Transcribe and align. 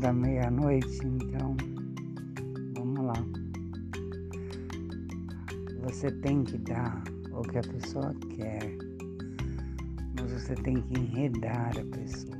da 0.00 0.12
meia-noite, 0.12 1.00
então 1.04 1.56
vamos 2.74 3.04
lá. 3.04 3.12
Você 5.82 6.10
tem 6.10 6.44
que 6.44 6.56
dar 6.58 7.02
o 7.32 7.42
que 7.42 7.58
a 7.58 7.62
pessoa 7.62 8.14
quer, 8.36 8.78
mas 10.18 10.32
você 10.32 10.54
tem 10.54 10.80
que 10.80 10.98
enredar 10.98 11.72
a 11.76 11.96
pessoa. 11.96 12.38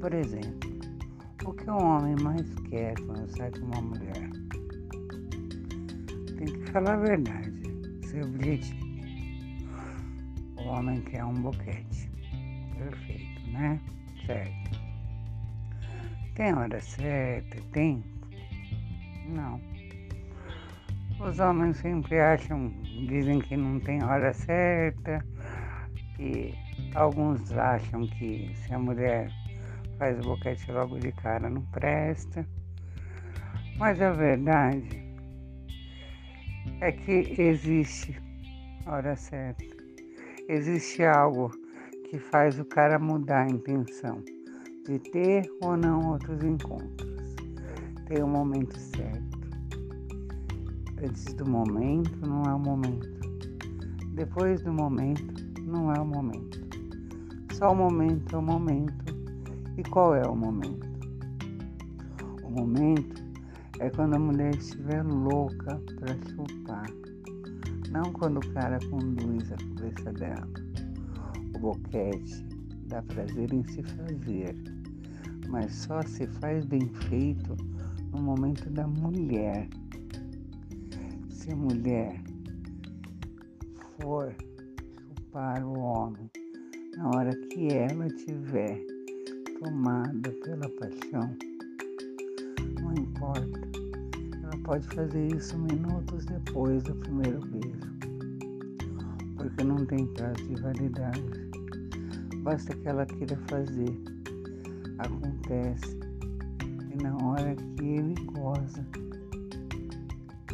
Por 0.00 0.14
exemplo, 0.14 0.70
o 1.44 1.52
que 1.52 1.70
um 1.70 1.84
homem 1.84 2.16
mais 2.22 2.54
quer 2.70 2.94
quando 3.00 3.28
sai 3.36 3.50
com 3.50 3.66
uma 3.66 3.82
mulher? 3.82 4.30
Tem 6.38 6.46
que 6.46 6.70
falar 6.70 6.94
a 6.94 6.98
verdade, 6.98 7.52
ser 8.06 8.24
objetivo. 8.24 8.86
O 10.56 10.68
homem 10.68 11.00
quer 11.02 11.24
um 11.24 11.34
boquete. 11.34 12.10
Perfeito, 12.78 13.50
né? 13.50 13.80
Certo. 14.24 14.85
Tem 16.36 16.52
hora 16.52 16.78
certa? 16.82 17.56
Tempo? 17.72 18.06
Não. 19.26 19.58
Os 21.18 21.40
homens 21.40 21.78
sempre 21.78 22.20
acham, 22.20 22.68
dizem 23.08 23.38
que 23.38 23.56
não 23.56 23.80
tem 23.80 24.04
hora 24.04 24.34
certa, 24.34 25.24
e 26.20 26.54
alguns 26.94 27.50
acham 27.52 28.06
que 28.06 28.54
se 28.54 28.74
a 28.74 28.78
mulher 28.78 29.30
faz 29.98 30.20
boquete 30.20 30.70
logo 30.72 30.98
de 30.98 31.10
cara 31.12 31.48
não 31.48 31.62
presta. 31.62 32.46
Mas 33.78 34.00
a 34.02 34.10
verdade 34.10 35.02
é 36.82 36.92
que 36.92 37.34
existe 37.40 38.14
hora 38.84 39.16
certa. 39.16 39.64
Existe 40.50 41.02
algo 41.02 41.50
que 42.10 42.18
faz 42.18 42.58
o 42.60 42.64
cara 42.66 42.98
mudar 42.98 43.46
a 43.46 43.50
intenção 43.50 44.22
de 44.86 45.00
ter 45.00 45.50
ou 45.62 45.76
não 45.76 46.12
outros 46.12 46.42
encontros. 46.44 47.34
Tem 48.06 48.22
o 48.22 48.26
um 48.26 48.30
momento 48.30 48.78
certo. 48.78 49.36
Antes 51.04 51.34
do 51.34 51.44
momento 51.44 52.16
não 52.24 52.42
é 52.44 52.54
o 52.54 52.58
momento. 52.58 53.08
Depois 54.14 54.62
do 54.62 54.72
momento 54.72 55.44
não 55.62 55.92
é 55.92 56.00
o 56.00 56.06
momento. 56.06 56.64
Só 57.52 57.72
o 57.72 57.74
momento 57.74 58.36
é 58.36 58.38
o 58.38 58.42
momento. 58.42 59.04
E 59.76 59.82
qual 59.82 60.14
é 60.14 60.22
o 60.22 60.36
momento? 60.36 60.86
O 62.44 62.50
momento 62.50 63.24
é 63.80 63.90
quando 63.90 64.14
a 64.14 64.18
mulher 64.20 64.54
estiver 64.54 65.02
louca 65.02 65.82
para 65.98 66.14
chupar. 66.30 66.86
Não 67.90 68.12
quando 68.12 68.36
o 68.36 68.52
cara 68.52 68.78
conduz 68.88 69.50
a 69.50 69.56
cabeça 69.56 70.12
dela. 70.12 70.48
O 71.56 71.58
boquete 71.58 72.46
dá 72.86 73.02
prazer 73.02 73.52
em 73.52 73.64
se 73.64 73.82
fazer 73.82 74.75
mas 75.48 75.74
só 75.74 76.02
se 76.02 76.26
faz 76.26 76.64
bem 76.64 76.88
feito 77.08 77.56
no 78.12 78.22
momento 78.22 78.68
da 78.70 78.86
mulher. 78.86 79.68
Se 81.30 81.52
a 81.52 81.56
mulher 81.56 82.20
for 84.00 84.34
chupar 85.08 85.64
o 85.64 85.78
homem 85.78 86.30
na 86.96 87.08
hora 87.10 87.36
que 87.48 87.68
ela 87.68 88.08
tiver 88.08 88.84
tomada 89.60 90.30
pela 90.44 90.68
paixão, 90.80 91.36
não 92.80 92.94
importa. 92.94 93.60
Ela 94.42 94.56
pode 94.64 94.86
fazer 94.88 95.34
isso 95.34 95.58
minutos 95.58 96.24
depois 96.26 96.82
do 96.82 96.94
primeiro 96.96 97.40
beijo, 97.46 97.96
porque 99.36 99.64
não 99.64 99.84
tem 99.86 100.06
prazo 100.14 100.42
de 100.44 100.60
validade. 100.60 101.46
Basta 102.42 102.74
que 102.76 102.88
ela 102.88 103.04
queira 103.06 103.36
fazer 103.48 104.15
acontece 104.98 105.98
e 106.92 107.02
na 107.02 107.14
hora 107.16 107.54
que 107.54 107.84
ele 107.84 108.14
goza, 108.24 108.86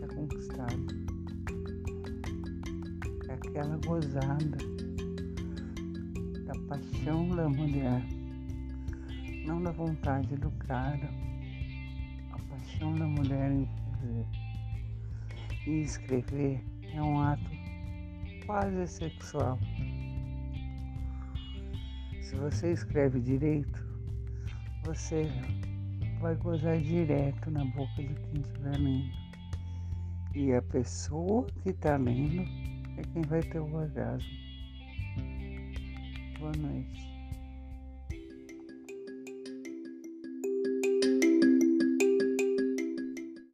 é 0.00 0.14
conquistado. 0.14 0.86
É 3.28 3.32
aquela 3.34 3.76
gozada 3.78 4.56
da 6.46 6.54
paixão 6.68 7.28
da 7.30 7.48
mulher, 7.48 8.04
não 9.46 9.62
da 9.62 9.72
vontade 9.72 10.36
do 10.36 10.50
cara, 10.52 11.10
a 12.32 12.38
paixão 12.38 12.94
da 12.94 13.06
mulher 13.06 13.50
em 13.50 13.66
fazer. 13.66 14.26
E 15.66 15.82
escrever 15.82 16.64
é 16.94 17.02
um 17.02 17.20
ato 17.20 17.50
quase 18.46 18.86
sexual. 18.86 19.58
Se 22.22 22.36
você 22.36 22.72
escreve 22.72 23.20
direito, 23.20 23.87
você 24.84 25.28
vai 26.20 26.34
gozar 26.36 26.78
direto 26.78 27.50
na 27.50 27.64
boca 27.64 28.02
de 28.02 28.14
quem 28.14 28.40
estiver 28.40 28.78
lendo. 28.78 29.10
E 30.34 30.52
a 30.52 30.62
pessoa 30.62 31.46
que 31.62 31.70
está 31.70 31.96
lendo 31.96 32.42
é 32.98 33.02
quem 33.12 33.22
vai 33.22 33.42
ter 33.42 33.60
o 33.60 33.74
orgasmo. 33.74 34.28
Boa 36.38 36.52
noite. 36.56 37.17